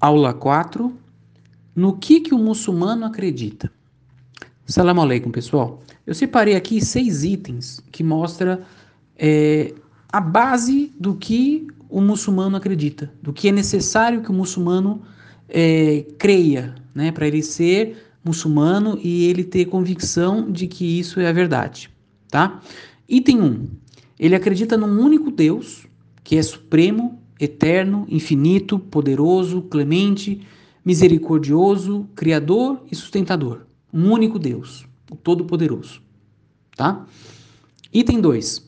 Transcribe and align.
Aula 0.00 0.32
4. 0.34 0.92
No 1.74 1.96
que, 1.96 2.20
que 2.20 2.34
o 2.34 2.38
muçulmano 2.38 3.04
acredita? 3.04 3.70
Salam 4.66 5.00
aleikum, 5.00 5.30
pessoal. 5.30 5.82
Eu 6.06 6.14
separei 6.14 6.54
aqui 6.54 6.84
seis 6.84 7.22
itens 7.22 7.80
que 7.92 8.02
mostram 8.02 8.60
é, 9.16 9.72
a 10.12 10.20
base 10.20 10.92
do 10.98 11.14
que 11.14 11.66
o 11.88 12.00
muçulmano 12.00 12.56
acredita, 12.56 13.12
do 13.22 13.32
que 13.32 13.48
é 13.48 13.52
necessário 13.52 14.22
que 14.22 14.30
o 14.30 14.34
muçulmano 14.34 15.02
é, 15.48 16.04
creia, 16.18 16.74
né, 16.94 17.12
para 17.12 17.26
ele 17.26 17.42
ser 17.42 17.96
muçulmano 18.24 18.98
e 19.02 19.26
ele 19.26 19.44
ter 19.44 19.66
convicção 19.66 20.50
de 20.50 20.66
que 20.66 20.98
isso 20.98 21.20
é 21.20 21.28
a 21.28 21.32
verdade, 21.32 21.90
tá? 22.28 22.60
Item 23.08 23.40
1. 23.40 23.68
Ele 24.18 24.34
acredita 24.34 24.76
num 24.76 25.00
único 25.00 25.30
Deus, 25.30 25.86
que 26.24 26.36
é 26.36 26.42
supremo, 26.42 27.22
eterno, 27.38 28.06
infinito, 28.08 28.78
poderoso, 28.78 29.62
clemente, 29.62 30.40
misericordioso, 30.84 32.08
criador 32.14 32.82
e 32.90 32.94
sustentador. 32.94 33.62
Um 33.92 34.10
único 34.10 34.38
Deus, 34.38 34.86
o 35.10 35.16
Todo-Poderoso. 35.16 36.00
Tá? 36.76 37.06
Item 37.92 38.20
2. 38.20 38.66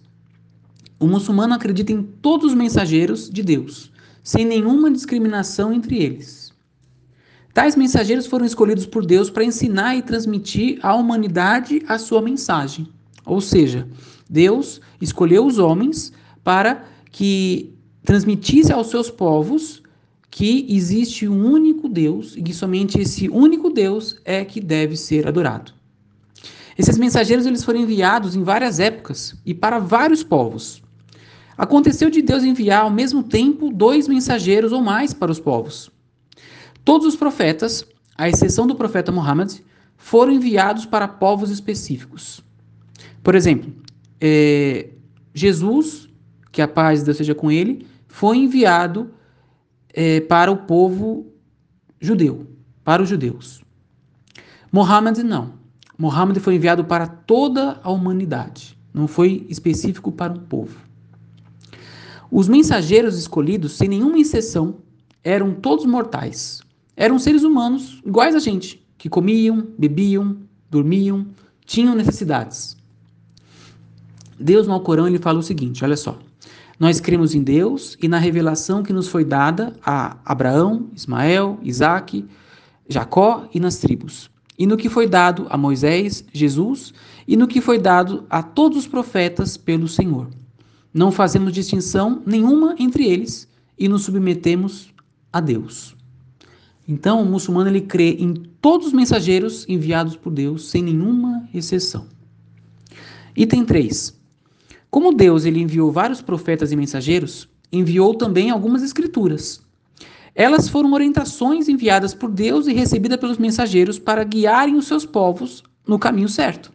O 1.00 1.06
muçulmano 1.06 1.54
acredita 1.54 1.92
em 1.92 2.02
todos 2.02 2.46
os 2.46 2.54
mensageiros 2.54 3.30
de 3.30 3.42
Deus, 3.42 3.92
sem 4.22 4.44
nenhuma 4.44 4.90
discriminação 4.90 5.72
entre 5.72 6.02
eles. 6.02 6.52
Tais 7.54 7.76
mensageiros 7.76 8.26
foram 8.26 8.44
escolhidos 8.44 8.86
por 8.86 9.04
Deus 9.04 9.30
para 9.30 9.44
ensinar 9.44 9.96
e 9.96 10.02
transmitir 10.02 10.78
à 10.82 10.94
humanidade 10.94 11.82
a 11.88 11.98
sua 11.98 12.20
mensagem. 12.20 12.88
Ou 13.24 13.40
seja, 13.40 13.88
Deus 14.28 14.80
escolheu 15.00 15.46
os 15.46 15.58
homens 15.58 16.12
para 16.42 16.84
que 17.10 17.74
transmitisse 18.04 18.72
aos 18.72 18.88
seus 18.88 19.10
povos 19.10 19.82
que 20.30 20.66
existe 20.68 21.28
um 21.28 21.50
único 21.50 21.88
Deus 21.88 22.36
e 22.36 22.42
que 22.42 22.52
somente 22.52 23.00
esse 23.00 23.28
único 23.28 23.70
Deus 23.70 24.20
é 24.24 24.44
que 24.44 24.60
deve 24.60 24.96
ser 24.96 25.26
adorado. 25.26 25.72
Esses 26.76 26.96
mensageiros 26.96 27.44
eles 27.44 27.64
foram 27.64 27.80
enviados 27.80 28.36
em 28.36 28.44
várias 28.44 28.78
épocas 28.78 29.34
e 29.44 29.52
para 29.52 29.78
vários 29.78 30.22
povos. 30.22 30.80
Aconteceu 31.56 32.08
de 32.08 32.22
Deus 32.22 32.44
enviar 32.44 32.82
ao 32.82 32.90
mesmo 32.90 33.22
tempo 33.22 33.70
dois 33.72 34.06
mensageiros 34.06 34.70
ou 34.70 34.80
mais 34.80 35.12
para 35.12 35.32
os 35.32 35.40
povos. 35.40 35.90
Todos 36.84 37.06
os 37.06 37.16
profetas, 37.16 37.84
à 38.16 38.28
exceção 38.28 38.64
do 38.64 38.76
profeta 38.76 39.10
Muhammad, 39.10 39.54
foram 39.96 40.32
enviados 40.32 40.86
para 40.86 41.08
povos 41.08 41.50
específicos. 41.50 42.40
Por 43.24 43.34
exemplo, 43.34 43.74
é, 44.20 44.90
Jesus, 45.34 46.07
que 46.58 46.62
a 46.62 46.66
paz 46.66 46.98
de 46.98 47.04
Deus 47.04 47.16
seja 47.16 47.36
com 47.36 47.52
ele, 47.52 47.86
foi 48.08 48.36
enviado 48.36 49.12
é, 49.94 50.20
para 50.22 50.50
o 50.50 50.56
povo 50.56 51.32
judeu, 52.00 52.48
para 52.82 53.00
os 53.00 53.08
judeus. 53.08 53.62
Mohammed 54.72 55.22
não. 55.22 55.52
Mohammed 55.96 56.40
foi 56.40 56.56
enviado 56.56 56.84
para 56.84 57.06
toda 57.06 57.78
a 57.80 57.92
humanidade, 57.92 58.76
não 58.92 59.06
foi 59.06 59.46
específico 59.48 60.10
para 60.10 60.32
um 60.32 60.38
povo. 60.38 60.76
Os 62.28 62.48
mensageiros 62.48 63.16
escolhidos, 63.16 63.76
sem 63.76 63.88
nenhuma 63.88 64.18
exceção, 64.18 64.78
eram 65.22 65.54
todos 65.54 65.86
mortais. 65.86 66.60
Eram 66.96 67.20
seres 67.20 67.44
humanos 67.44 68.02
iguais 68.04 68.34
a 68.34 68.40
gente, 68.40 68.84
que 68.98 69.08
comiam, 69.08 69.68
bebiam, 69.78 70.38
dormiam, 70.68 71.24
tinham 71.64 71.94
necessidades. 71.94 72.76
Deus 74.40 74.66
no 74.66 74.72
Alcorão 74.72 75.06
ele 75.06 75.20
fala 75.20 75.38
o 75.38 75.42
seguinte, 75.42 75.84
olha 75.84 75.96
só. 75.96 76.18
Nós 76.78 77.00
cremos 77.00 77.34
em 77.34 77.42
Deus 77.42 77.96
e 78.00 78.06
na 78.06 78.18
revelação 78.18 78.82
que 78.82 78.92
nos 78.92 79.08
foi 79.08 79.24
dada 79.24 79.74
a 79.84 80.16
Abraão, 80.24 80.88
Ismael, 80.94 81.58
Isaac, 81.62 82.24
Jacó 82.88 83.48
e 83.52 83.58
nas 83.58 83.78
tribos, 83.78 84.30
e 84.56 84.66
no 84.66 84.76
que 84.76 84.88
foi 84.88 85.06
dado 85.06 85.46
a 85.50 85.56
Moisés, 85.56 86.24
Jesus, 86.32 86.94
e 87.26 87.36
no 87.36 87.48
que 87.48 87.60
foi 87.60 87.78
dado 87.78 88.24
a 88.30 88.42
todos 88.42 88.78
os 88.78 88.86
profetas 88.86 89.56
pelo 89.56 89.88
Senhor. 89.88 90.28
Não 90.94 91.10
fazemos 91.10 91.52
distinção 91.52 92.22
nenhuma 92.24 92.74
entre 92.78 93.04
eles 93.04 93.48
e 93.78 93.88
nos 93.88 94.04
submetemos 94.04 94.92
a 95.32 95.40
Deus. 95.40 95.96
Então, 96.88 97.22
o 97.22 97.26
muçulmano 97.26 97.68
ele 97.68 97.82
crê 97.82 98.12
em 98.18 98.32
todos 98.62 98.88
os 98.88 98.92
mensageiros 98.92 99.66
enviados 99.68 100.16
por 100.16 100.32
Deus, 100.32 100.70
sem 100.70 100.82
nenhuma 100.82 101.46
exceção. 101.52 102.06
Item 103.36 103.64
3. 103.64 104.17
Como 104.90 105.12
Deus 105.12 105.44
ele 105.44 105.60
enviou 105.60 105.92
vários 105.92 106.22
profetas 106.22 106.72
e 106.72 106.76
mensageiros, 106.76 107.48
enviou 107.70 108.14
também 108.14 108.50
algumas 108.50 108.82
escrituras. 108.82 109.60
Elas 110.34 110.68
foram 110.68 110.92
orientações 110.92 111.68
enviadas 111.68 112.14
por 112.14 112.30
Deus 112.30 112.66
e 112.66 112.72
recebidas 112.72 113.18
pelos 113.18 113.38
mensageiros 113.38 113.98
para 113.98 114.24
guiarem 114.24 114.76
os 114.76 114.86
seus 114.86 115.04
povos 115.04 115.62
no 115.86 115.98
caminho 115.98 116.28
certo. 116.28 116.72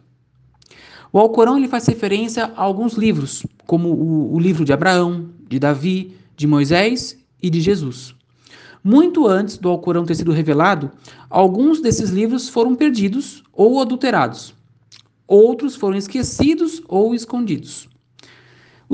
O 1.12 1.18
Alcorão 1.18 1.56
ele 1.56 1.68
faz 1.68 1.86
referência 1.86 2.52
a 2.56 2.62
alguns 2.62 2.94
livros, 2.94 3.44
como 3.66 3.88
o, 3.88 4.34
o 4.34 4.38
livro 4.38 4.64
de 4.64 4.72
Abraão, 4.72 5.30
de 5.48 5.58
Davi, 5.58 6.14
de 6.36 6.46
Moisés 6.46 7.16
e 7.42 7.48
de 7.48 7.60
Jesus. 7.60 8.14
Muito 8.82 9.26
antes 9.26 9.56
do 9.56 9.68
Alcorão 9.70 10.04
ter 10.04 10.14
sido 10.14 10.32
revelado, 10.32 10.90
alguns 11.30 11.80
desses 11.80 12.10
livros 12.10 12.48
foram 12.48 12.74
perdidos 12.74 13.42
ou 13.52 13.80
adulterados. 13.80 14.54
Outros 15.26 15.74
foram 15.74 15.96
esquecidos 15.96 16.82
ou 16.86 17.14
escondidos. 17.14 17.88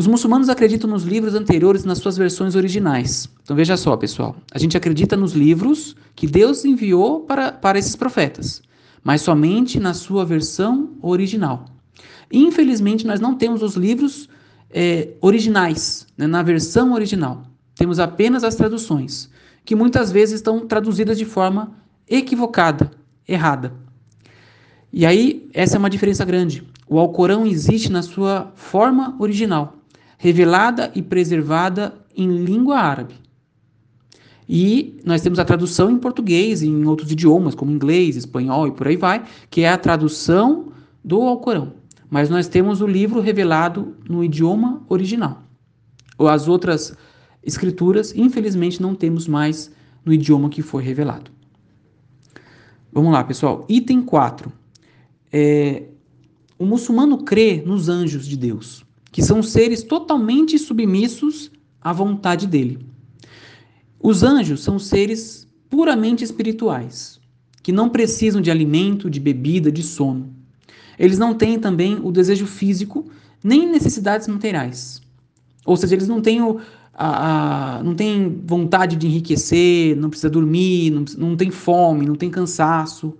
Os 0.01 0.07
muçulmanos 0.07 0.49
acreditam 0.49 0.89
nos 0.89 1.03
livros 1.03 1.35
anteriores 1.35 1.85
nas 1.85 1.99
suas 1.99 2.17
versões 2.17 2.57
originais. 2.57 3.29
Então 3.43 3.55
veja 3.55 3.77
só, 3.77 3.95
pessoal. 3.99 4.35
A 4.51 4.59
gente 4.59 4.75
acredita 4.75 5.15
nos 5.15 5.35
livros 5.35 5.95
que 6.17 6.27
Deus 6.27 6.65
enviou 6.65 7.21
para, 7.21 7.53
para 7.53 7.79
esses 7.79 7.95
profetas, 7.95 8.63
mas 9.05 9.21
somente 9.21 9.79
na 9.79 9.93
sua 9.93 10.25
versão 10.25 10.97
original. 11.03 11.67
Infelizmente, 12.33 13.07
nós 13.07 13.21
não 13.21 13.35
temos 13.35 13.63
os 13.63 13.75
livros 13.77 14.27
é, 14.71 15.09
originais, 15.21 16.07
né, 16.17 16.27
na 16.27 16.43
versão 16.43 16.95
original. 16.95 17.43
Temos 17.75 17.99
apenas 17.99 18.43
as 18.43 18.55
traduções, 18.55 19.29
que 19.67 19.77
muitas 19.77 20.11
vezes 20.11 20.37
estão 20.37 20.67
traduzidas 20.67 21.19
de 21.19 21.27
forma 21.27 21.77
equivocada, 22.09 22.91
errada. 23.29 23.75
E 24.91 25.05
aí, 25.05 25.47
essa 25.53 25.77
é 25.77 25.79
uma 25.79 25.91
diferença 25.91 26.25
grande. 26.25 26.67
O 26.89 26.99
Alcorão 26.99 27.47
existe 27.47 27.93
na 27.93 28.01
sua 28.01 28.51
forma 28.55 29.15
original 29.19 29.77
revelada 30.21 30.93
e 30.95 31.01
preservada 31.01 31.95
em 32.15 32.45
língua 32.45 32.77
árabe. 32.77 33.15
E 34.47 35.01
nós 35.03 35.23
temos 35.23 35.39
a 35.39 35.47
tradução 35.47 35.91
em 35.91 35.97
português 35.97 36.61
e 36.61 36.69
em 36.69 36.85
outros 36.85 37.11
idiomas, 37.11 37.55
como 37.55 37.73
inglês, 37.73 38.17
espanhol 38.17 38.69
e 38.69 38.73
por 38.73 38.87
aí 38.87 38.99
vai, 38.99 39.25
que 39.49 39.63
é 39.63 39.71
a 39.71 39.79
tradução 39.79 40.73
do 41.03 41.23
Alcorão. 41.23 41.73
Mas 42.11 42.29
nós 42.29 42.49
temos 42.49 42.83
o 42.83 42.87
livro 42.87 43.19
revelado 43.19 43.97
no 44.07 44.23
idioma 44.23 44.85
original. 44.91 45.43
As 46.19 46.49
outras 46.49 46.95
escrituras, 47.43 48.15
infelizmente, 48.15 48.83
não 48.83 48.95
temos 48.95 49.27
mais 49.27 49.73
no 50.05 50.13
idioma 50.13 50.51
que 50.51 50.61
foi 50.61 50.83
revelado. 50.83 51.31
Vamos 52.93 53.11
lá, 53.11 53.25
pessoal. 53.25 53.65
Item 53.71 54.03
4. 54.03 54.53
É, 55.33 55.85
o 56.59 56.67
muçulmano 56.67 57.25
crê 57.25 57.63
nos 57.65 57.89
anjos 57.89 58.27
de 58.27 58.37
Deus 58.37 58.85
que 59.13 59.23
são 59.23 59.43
seres 59.43 59.83
totalmente 59.83 60.59
submissos 60.59 61.51
à 61.81 61.93
vontade 61.93 62.47
dele. 62.47 62.79
Os 64.03 64.23
anjos 64.23 64.63
são 64.63 64.79
seres 64.79 65.47
puramente 65.69 66.25
espirituais, 66.25 67.21
que 67.63 67.73
não 67.73 67.89
precisam 67.89 68.41
de 68.41 68.51
alimento, 68.51 69.11
de 69.11 69.21
bebida, 69.21 69.71
de 69.71 69.83
sono. 69.83 70.35
Eles 70.99 71.19
não 71.19 71.35
têm 71.35 71.59
também 71.59 71.99
o 72.03 72.11
desejo 72.11 72.47
físico, 72.47 73.11
nem 73.43 73.69
necessidades 73.69 74.29
materiais. 74.29 75.01
Ou 75.65 75.77
seja, 75.77 75.95
eles 75.95 76.09
não 76.09 76.21
têm, 76.21 76.43
o, 76.43 76.61
a, 76.95 77.79
a, 77.79 77.83
não 77.83 77.95
têm 77.95 78.43
vontade 78.45 78.97
de 78.97 79.07
enriquecer, 79.07 79.97
não 79.97 80.11
precisa 80.11 80.31
dormir, 80.31 80.91
não, 80.91 81.05
não 81.17 81.37
tem 81.37 81.51
fome, 81.51 82.07
não 82.07 82.15
tem 82.15 82.31
cansaço. 82.31 83.15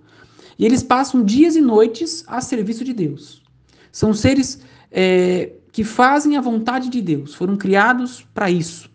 E 0.57 0.65
eles 0.65 0.83
passam 0.83 1.23
dias 1.23 1.55
e 1.55 1.61
noites 1.61 2.23
a 2.27 2.41
serviço 2.41 2.83
de 2.83 2.93
Deus. 2.93 3.41
São 3.91 4.13
seres 4.13 4.61
é, 4.91 5.53
que 5.71 5.83
fazem 5.83 6.35
a 6.35 6.41
vontade 6.41 6.89
de 6.89 7.01
Deus, 7.01 7.33
foram 7.33 7.55
criados 7.55 8.25
para 8.33 8.51
isso. 8.51 8.89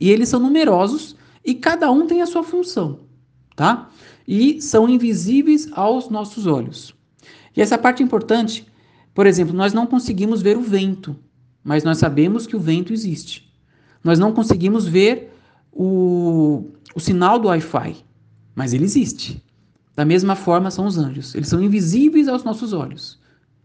E 0.00 0.10
eles 0.10 0.28
são 0.28 0.40
numerosos 0.40 1.16
e 1.44 1.54
cada 1.54 1.90
um 1.90 2.06
tem 2.06 2.20
a 2.20 2.26
sua 2.26 2.42
função, 2.42 3.00
tá? 3.54 3.88
E 4.26 4.60
são 4.60 4.88
invisíveis 4.88 5.68
aos 5.72 6.08
nossos 6.08 6.46
olhos. 6.46 6.94
E 7.56 7.62
essa 7.62 7.78
parte 7.78 8.02
é 8.02 8.06
importante, 8.06 8.66
por 9.14 9.26
exemplo, 9.26 9.54
nós 9.54 9.72
não 9.72 9.86
conseguimos 9.86 10.42
ver 10.42 10.56
o 10.56 10.62
vento, 10.62 11.16
mas 11.62 11.84
nós 11.84 11.98
sabemos 11.98 12.46
que 12.46 12.56
o 12.56 12.60
vento 12.60 12.92
existe. 12.92 13.52
Nós 14.02 14.18
não 14.18 14.32
conseguimos 14.32 14.86
ver 14.86 15.32
o, 15.72 16.70
o 16.94 17.00
sinal 17.00 17.38
do 17.38 17.48
Wi-Fi, 17.48 17.96
mas 18.54 18.72
ele 18.72 18.84
existe. 18.84 19.42
Da 19.94 20.04
mesma 20.04 20.36
forma 20.36 20.70
são 20.70 20.86
os 20.86 20.98
anjos. 20.98 21.34
Eles 21.34 21.48
são 21.48 21.62
invisíveis 21.62 22.28
aos 22.28 22.44
nossos 22.44 22.72
olhos, 22.72 23.18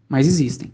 mas 0.09 0.25
existem. 0.25 0.71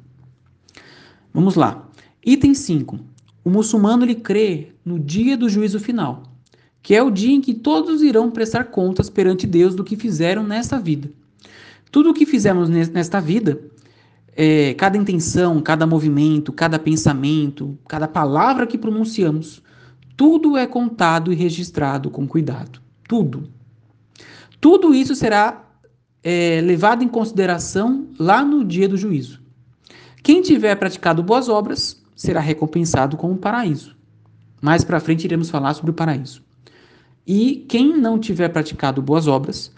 Vamos 1.34 1.56
lá. 1.56 1.88
Item 2.26 2.54
5. 2.54 3.00
O 3.44 3.50
muçulmano 3.50 4.04
ele 4.04 4.16
crê 4.16 4.74
no 4.84 5.00
dia 5.00 5.38
do 5.38 5.50
juízo 5.50 5.80
final, 5.80 6.24
que 6.82 6.96
é 6.96 7.02
o 7.02 7.12
dia 7.12 7.34
em 7.34 7.42
que 7.42 7.54
todos 7.54 8.02
irão 8.02 8.32
prestar 8.32 8.66
contas 8.66 9.10
perante 9.10 9.48
Deus 9.48 9.76
do 9.76 9.84
que 9.84 9.96
fizeram 9.96 10.44
nesta 10.44 10.80
vida. 10.80 11.10
Tudo 11.92 12.12
o 12.12 12.14
que 12.14 12.26
fizemos 12.26 12.70
nesta 12.70 13.20
vida, 13.20 13.60
é, 14.36 14.74
cada 14.76 14.98
intenção, 14.98 15.62
cada 15.62 15.88
movimento, 15.88 16.54
cada 16.54 16.78
pensamento, 16.78 17.78
cada 17.88 18.08
palavra 18.08 18.68
que 18.68 18.78
pronunciamos, 18.78 19.62
tudo 20.16 20.58
é 20.58 20.68
contado 20.68 21.32
e 21.32 21.36
registrado 21.36 22.10
com 22.12 22.28
cuidado. 22.28 22.82
Tudo. 23.08 23.50
Tudo 24.60 24.94
isso 24.94 25.16
será 25.16 25.66
é, 26.24 26.62
levado 26.62 27.04
em 27.04 27.08
consideração 27.08 28.08
lá 28.20 28.44
no 28.44 28.64
dia 28.64 28.88
do 28.88 28.98
juízo. 28.98 29.42
Quem 30.30 30.44
tiver 30.44 30.76
praticado 30.76 31.24
boas 31.24 31.50
obras 31.50 32.00
será 32.16 32.40
recompensado 32.40 33.18
com 33.18 33.32
o 33.32 33.36
paraíso. 33.36 33.96
Mais 34.62 34.84
para 34.84 35.00
frente 35.00 35.24
iremos 35.24 35.50
falar 35.50 35.74
sobre 35.74 35.90
o 35.90 35.94
paraíso. 35.96 36.44
E 37.26 37.66
quem 37.68 37.98
não 37.98 38.20
tiver 38.20 38.48
praticado 38.50 39.02
boas 39.02 39.28
obras 39.28 39.72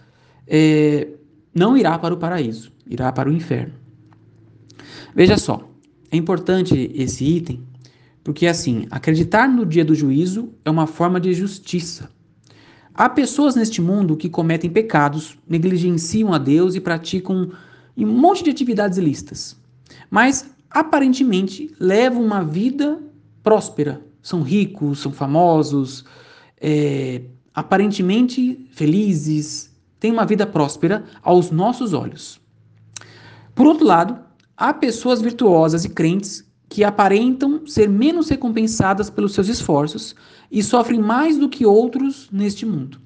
é, 0.46 1.08
não 1.54 1.74
irá 1.74 1.98
para 1.98 2.12
o 2.12 2.18
paraíso, 2.18 2.70
irá 2.86 3.10
para 3.10 3.30
o 3.30 3.32
inferno. 3.32 3.72
Veja 5.14 5.38
só, 5.38 5.66
é 6.10 6.18
importante 6.18 6.92
esse 6.94 7.24
item 7.24 7.66
porque 8.22 8.46
assim, 8.46 8.86
acreditar 8.90 9.48
no 9.48 9.64
dia 9.64 9.86
do 9.86 9.94
juízo 9.94 10.52
é 10.66 10.70
uma 10.70 10.86
forma 10.86 11.18
de 11.18 11.32
justiça. 11.32 12.10
Há 12.92 13.08
pessoas 13.08 13.54
neste 13.54 13.80
mundo 13.80 14.18
que 14.18 14.28
cometem 14.28 14.68
pecados, 14.68 15.38
negligenciam 15.48 16.30
a 16.30 16.36
Deus 16.36 16.74
e 16.74 16.80
praticam 16.80 17.50
um 17.96 18.06
monte 18.06 18.44
de 18.44 18.50
atividades 18.50 18.98
ilícitas, 18.98 19.61
mas 20.10 20.50
aparentemente 20.70 21.74
levam 21.78 22.22
uma 22.22 22.42
vida 22.42 23.02
próspera. 23.42 24.00
São 24.22 24.42
ricos, 24.42 25.00
são 25.00 25.12
famosos, 25.12 26.04
é, 26.60 27.22
aparentemente 27.54 28.68
felizes, 28.72 29.70
têm 29.98 30.12
uma 30.12 30.24
vida 30.24 30.46
próspera 30.46 31.04
aos 31.22 31.50
nossos 31.50 31.92
olhos. 31.92 32.40
Por 33.54 33.66
outro 33.66 33.86
lado, 33.86 34.18
há 34.56 34.72
pessoas 34.72 35.20
virtuosas 35.20 35.84
e 35.84 35.88
crentes 35.88 36.44
que 36.68 36.82
aparentam 36.82 37.66
ser 37.66 37.88
menos 37.88 38.30
recompensadas 38.30 39.10
pelos 39.10 39.34
seus 39.34 39.48
esforços 39.48 40.14
e 40.50 40.62
sofrem 40.62 41.00
mais 41.00 41.36
do 41.36 41.48
que 41.48 41.66
outros 41.66 42.30
neste 42.32 42.64
mundo. 42.64 42.98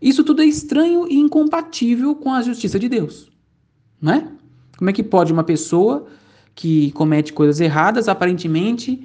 Isso 0.00 0.24
tudo 0.24 0.42
é 0.42 0.46
estranho 0.46 1.06
e 1.06 1.18
incompatível 1.18 2.14
com 2.14 2.32
a 2.32 2.40
justiça 2.40 2.78
de 2.78 2.88
Deus, 2.88 3.30
não 4.00 4.12
é? 4.12 4.37
Como 4.78 4.88
é 4.88 4.92
que 4.92 5.02
pode 5.02 5.32
uma 5.32 5.42
pessoa 5.42 6.06
que 6.54 6.92
comete 6.92 7.32
coisas 7.32 7.60
erradas 7.60 8.08
aparentemente 8.08 9.04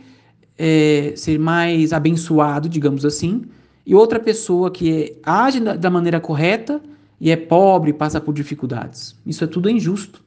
é, 0.56 1.14
ser 1.16 1.40
mais 1.40 1.92
abençoado, 1.92 2.70
digamos 2.70 3.04
assim, 3.04 3.42
e 3.84 3.96
outra 3.96 4.20
pessoa 4.20 4.70
que 4.70 4.92
é, 4.92 5.16
age 5.24 5.60
da 5.60 5.90
maneira 5.90 6.22
correta 6.22 6.80
e 7.20 7.32
é 7.32 7.36
pobre, 7.36 7.92
passa 7.92 8.22
por 8.22 8.36
dificuldades? 8.36 9.16
Isso 9.26 9.44
é 9.44 9.48
tudo 9.48 9.68
injusto. 9.68 10.24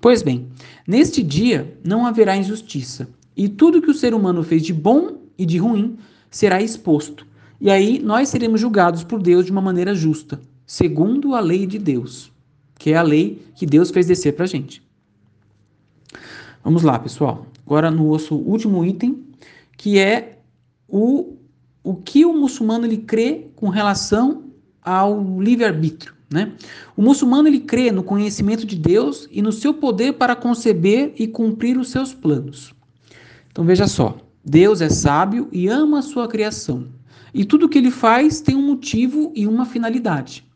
Pois 0.00 0.20
bem, 0.20 0.48
neste 0.84 1.22
dia 1.22 1.78
não 1.84 2.04
haverá 2.04 2.36
injustiça, 2.36 3.08
e 3.36 3.48
tudo 3.48 3.80
que 3.80 3.90
o 3.90 3.94
ser 3.94 4.14
humano 4.14 4.42
fez 4.42 4.62
de 4.62 4.72
bom 4.72 5.18
e 5.38 5.46
de 5.46 5.58
ruim 5.58 5.96
será 6.28 6.60
exposto. 6.60 7.24
E 7.60 7.70
aí 7.70 8.00
nós 8.00 8.28
seremos 8.28 8.60
julgados 8.60 9.04
por 9.04 9.22
Deus 9.22 9.44
de 9.44 9.52
uma 9.52 9.62
maneira 9.62 9.94
justa, 9.94 10.40
segundo 10.66 11.36
a 11.36 11.40
lei 11.40 11.66
de 11.66 11.78
Deus, 11.78 12.32
que 12.80 12.92
é 12.92 12.96
a 12.96 13.02
lei 13.02 13.42
que 13.54 13.66
Deus 13.66 13.90
fez 13.90 14.06
descer 14.06 14.32
para 14.32 14.46
a 14.46 14.48
gente. 14.48 14.82
Vamos 16.64 16.82
lá, 16.82 16.98
pessoal. 16.98 17.46
Agora 17.66 17.90
no 17.90 18.10
nosso 18.10 18.34
último 18.34 18.82
item, 18.82 19.22
que 19.76 19.98
é 19.98 20.38
o, 20.88 21.36
o 21.84 21.94
que 21.94 22.24
o 22.24 22.32
muçulmano 22.32 22.86
ele 22.86 22.96
crê 22.96 23.48
com 23.54 23.68
relação 23.68 24.44
ao 24.82 25.38
livre-arbítrio. 25.38 26.14
Né? 26.32 26.54
O 26.96 27.02
muçulmano 27.02 27.48
ele 27.48 27.60
crê 27.60 27.92
no 27.92 28.02
conhecimento 28.02 28.64
de 28.66 28.76
Deus 28.76 29.28
e 29.30 29.42
no 29.42 29.52
seu 29.52 29.74
poder 29.74 30.14
para 30.14 30.34
conceber 30.34 31.12
e 31.18 31.28
cumprir 31.28 31.76
os 31.76 31.90
seus 31.90 32.14
planos. 32.14 32.74
Então 33.52 33.62
veja 33.62 33.86
só, 33.86 34.16
Deus 34.42 34.80
é 34.80 34.88
sábio 34.88 35.48
e 35.52 35.68
ama 35.68 35.98
a 35.98 36.02
sua 36.02 36.26
criação. 36.26 36.88
E 37.34 37.44
tudo 37.44 37.68
que 37.68 37.76
ele 37.76 37.90
faz 37.90 38.40
tem 38.40 38.56
um 38.56 38.66
motivo 38.66 39.32
e 39.36 39.46
uma 39.46 39.66
finalidade. 39.66 40.49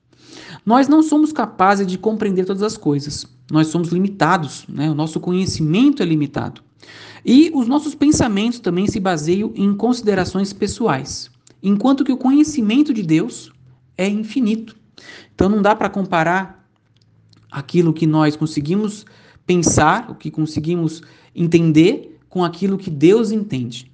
Nós 0.65 0.89
não 0.89 1.03
somos 1.03 1.33
capazes 1.33 1.87
de 1.87 1.99
compreender 1.99 2.45
todas 2.45 2.63
as 2.63 2.77
coisas. 2.77 3.27
Nós 3.51 3.67
somos 3.69 3.89
limitados, 3.89 4.65
né? 4.69 4.91
o 4.91 4.95
nosso 4.95 5.21
conhecimento 5.21 6.03
é 6.03 6.07
limitado. 6.07 6.63
E 7.25 7.51
os 7.55 7.67
nossos 7.67 7.95
pensamentos 7.95 8.61
também 8.61 8.87
se 8.87 9.01
baseiam 9.01 9.53
em 9.55 9.75
considerações 9.75 10.53
pessoais, 10.53 11.31
enquanto 11.63 12.05
que 12.05 12.13
o 12.13 12.17
conhecimento 12.17 12.93
de 12.93 13.03
Deus 13.03 13.51
é 13.97 14.09
infinito. 14.09 14.77
Então 15.35 15.49
não 15.49 15.63
dá 15.63 15.75
para 15.75 15.89
comparar 15.89 16.69
aquilo 17.51 17.93
que 17.93 18.07
nós 18.07 18.37
conseguimos 18.37 19.07
pensar, 19.47 20.11
o 20.11 20.15
que 20.15 20.31
conseguimos 20.31 21.03
entender, 21.35 22.19
com 22.29 22.43
aquilo 22.43 22.77
que 22.77 22.91
Deus 22.91 23.31
entende. 23.31 23.91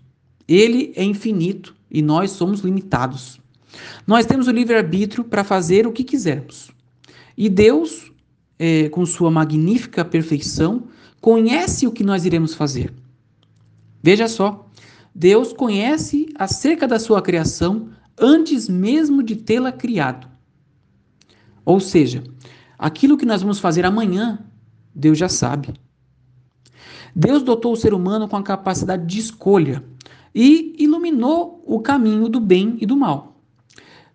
Ele 0.49 0.93
é 0.97 1.05
infinito 1.05 1.75
e 1.91 2.01
nós 2.01 2.31
somos 2.31 2.61
limitados. 2.61 3.41
Nós 4.07 4.27
temos 4.27 4.47
o 4.47 4.53
livre-arbítrio 4.53 5.25
para 5.25 5.45
fazer 5.45 5.87
o 5.87 5.93
que 5.93 6.05
quisermos. 6.05 6.71
E 7.37 7.49
Deus, 7.49 8.11
é, 8.59 8.89
com 8.89 9.05
sua 9.07 9.31
magnífica 9.31 10.05
perfeição, 10.05 10.89
conhece 11.21 11.87
o 11.87 11.93
que 11.93 12.05
nós 12.05 12.25
iremos 12.25 12.55
fazer. 12.55 12.93
Veja 14.03 14.29
só, 14.29 14.69
Deus 15.15 15.53
conhece 15.53 16.29
acerca 16.35 16.87
da 16.87 16.99
sua 16.99 17.21
criação 17.21 17.91
antes 18.19 18.69
mesmo 18.69 19.23
de 19.23 19.37
tê-la 19.37 19.73
criado. 19.73 20.29
Ou 21.65 21.81
seja, 21.81 22.25
aquilo 22.79 23.17
que 23.17 23.27
nós 23.27 23.43
vamos 23.43 23.59
fazer 23.59 23.85
amanhã, 23.85 24.39
Deus 24.95 25.19
já 25.19 25.29
sabe. 25.29 25.75
Deus 27.15 27.43
dotou 27.43 27.73
o 27.73 27.77
ser 27.77 27.93
humano 27.93 28.29
com 28.29 28.37
a 28.37 28.43
capacidade 28.43 29.07
de 29.07 29.19
escolha 29.19 29.85
e 30.35 30.77
iluminou 30.79 31.63
o 31.67 31.81
caminho 31.81 32.29
do 32.29 32.41
bem 32.41 32.77
e 32.81 32.87
do 32.87 32.97
mal. 32.97 33.30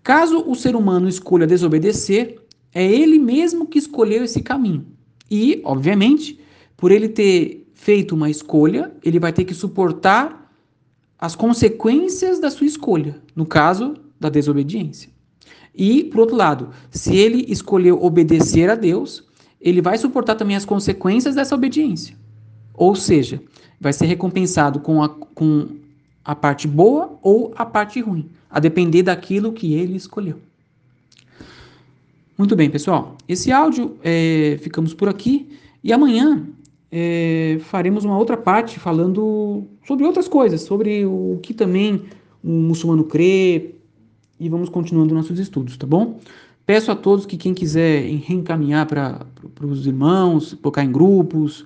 Caso 0.06 0.44
o 0.48 0.54
ser 0.54 0.76
humano 0.76 1.10
escolha 1.10 1.48
desobedecer, 1.48 2.40
é 2.72 2.86
ele 2.86 3.18
mesmo 3.18 3.66
que 3.66 3.80
escolheu 3.80 4.24
esse 4.24 4.40
caminho. 4.40 4.86
E, 5.32 5.60
obviamente, 5.66 6.40
por 6.78 6.92
ele 6.92 7.10
ter 7.10 7.68
feito 7.74 8.14
uma 8.14 8.30
escolha, 8.30 8.96
ele 9.04 9.20
vai 9.20 9.34
ter 9.34 9.46
que 9.46 9.56
suportar 9.56 10.54
as 11.18 11.36
consequências 11.36 12.40
da 12.40 12.52
sua 12.52 12.68
escolha, 12.68 13.20
no 13.36 13.48
caso 13.48 13.96
da 14.20 14.30
desobediência. 14.30 15.10
E, 15.74 16.04
por 16.04 16.20
outro 16.20 16.36
lado, 16.36 16.70
se 16.92 17.16
ele 17.16 17.44
escolheu 17.48 18.00
obedecer 18.04 18.70
a 18.70 18.76
Deus, 18.76 19.24
ele 19.60 19.82
vai 19.82 19.98
suportar 19.98 20.36
também 20.36 20.56
as 20.56 20.66
consequências 20.66 21.34
dessa 21.34 21.56
obediência. 21.56 22.16
Ou 22.76 22.96
seja, 22.96 23.42
vai 23.82 23.92
ser 23.92 24.06
recompensado 24.06 24.82
com 24.82 25.02
a, 25.02 25.10
com 25.10 25.68
a 26.26 26.36
parte 26.36 26.68
boa 26.68 27.18
ou 27.22 27.54
a 27.56 27.66
parte 27.66 28.02
ruim, 28.02 28.28
a 28.50 28.60
depender 28.60 29.04
daquilo 29.04 29.54
que 29.54 29.76
ele 29.76 29.96
escolheu. 29.96 30.38
Muito 32.38 32.56
bem, 32.56 32.70
pessoal. 32.70 33.16
Esse 33.28 33.52
áudio 33.52 33.98
é, 34.04 34.58
ficamos 34.62 34.94
por 34.94 35.08
aqui 35.08 35.48
e 35.84 35.94
amanhã 35.94 36.46
é, 36.92 37.60
faremos 37.62 38.04
uma 38.04 38.18
outra 38.18 38.36
parte 38.36 38.80
falando 38.80 39.64
sobre 39.88 40.06
outras 40.06 40.28
coisas, 40.28 40.62
sobre 40.62 41.06
o 41.06 41.40
que 41.42 41.54
também 41.54 42.04
o 42.44 42.50
muçulmano 42.50 43.04
crê, 43.04 43.76
e 44.40 44.50
vamos 44.50 44.68
continuando 44.68 45.16
nossos 45.16 45.40
estudos, 45.40 45.78
tá 45.78 45.88
bom? 45.88 46.20
Peço 46.66 46.92
a 46.92 46.96
todos 46.96 47.26
que 47.26 47.38
quem 47.38 47.54
quiser 47.54 48.02
reencaminhar 48.02 48.86
para 48.86 49.26
os 49.62 49.86
irmãos, 49.86 50.54
colocar 50.56 50.84
em 50.84 50.92
grupos, 50.92 51.66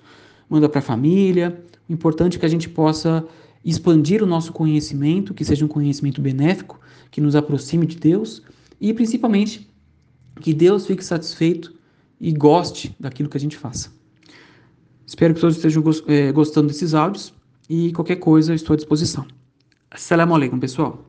manda 0.50 0.68
para 0.68 0.80
a 0.80 0.84
família. 0.84 1.60
O 1.88 1.94
importante 1.94 2.38
é 2.38 2.40
que 2.40 2.46
a 2.46 2.50
gente 2.50 2.70
possa 2.70 3.26
expandir 3.64 4.24
o 4.24 4.26
nosso 4.26 4.52
conhecimento, 4.54 5.34
que 5.34 5.44
seja 5.44 5.66
um 5.66 5.68
conhecimento 5.68 6.22
benéfico, 6.22 6.80
que 7.12 7.22
nos 7.22 7.36
aproxime 7.36 7.86
de 7.86 7.98
Deus 7.98 8.42
e 8.80 8.94
principalmente 8.94 9.70
que 10.42 10.54
Deus 10.54 10.86
fique 10.86 11.04
satisfeito 11.04 11.74
e 12.20 12.32
goste 12.32 12.96
daquilo 13.00 13.30
que 13.30 13.38
a 13.38 13.40
gente 13.40 13.58
faça. 13.58 13.92
Espero 15.06 15.34
que 15.34 15.42
todos 15.42 15.56
estejam 15.56 15.84
eh, 16.08 16.32
gostando 16.32 16.68
desses 16.68 16.94
áudios 16.94 17.34
e 17.70 17.92
qualquer 17.94 18.18
coisa 18.18 18.54
estou 18.54 18.74
à 18.74 18.78
disposição. 18.78 19.26
Assalamu 19.90 20.36
alaikum, 20.36 20.60
pessoal. 20.60 21.09